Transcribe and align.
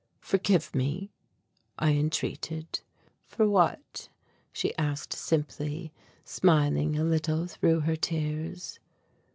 "Forgive 0.21 0.73
me," 0.73 1.11
I 1.77 1.91
entreated. 1.91 2.79
"For 3.27 3.47
what?" 3.47 4.09
she 4.51 4.75
asked 4.75 5.13
simply, 5.13 5.93
smiling 6.25 6.97
a 6.97 7.03
little 7.03 7.45
through 7.45 7.81
her 7.81 7.95
tears. 7.95 8.79